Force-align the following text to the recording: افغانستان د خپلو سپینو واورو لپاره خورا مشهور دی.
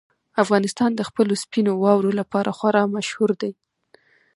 افغانستان 0.43 0.91
د 0.95 1.01
خپلو 1.09 1.33
سپینو 1.43 1.71
واورو 1.83 2.11
لپاره 2.19 2.49
خورا 2.57 2.83
مشهور 2.95 3.31
دی. 3.41 3.51